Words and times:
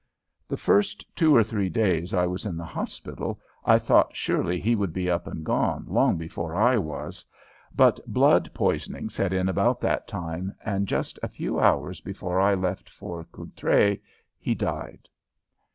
The 0.47 0.57
first 0.57 1.05
two 1.15 1.35
or 1.35 1.43
three 1.43 1.69
days 1.69 2.11
I 2.11 2.25
was 2.25 2.43
in 2.43 2.57
the 2.57 2.65
hospital 2.65 3.39
I 3.63 3.77
thought 3.77 4.15
surely 4.15 4.59
he 4.59 4.75
would 4.75 4.93
be 4.93 5.11
up 5.11 5.27
and 5.27 5.45
gone 5.45 5.85
long 5.87 6.17
before 6.17 6.55
I 6.55 6.75
was, 6.79 7.23
but 7.75 7.99
blood 8.07 8.51
poisoning 8.55 9.09
set 9.09 9.31
in 9.31 9.47
about 9.47 9.79
that 9.81 10.07
time 10.07 10.55
and 10.65 10.87
just 10.87 11.19
a 11.21 11.27
few 11.27 11.59
hours 11.59 12.01
before 12.01 12.39
I 12.39 12.55
left 12.55 12.89
for 12.89 13.23
Courtrai 13.25 14.01
he 14.39 14.55
died. 14.55 15.07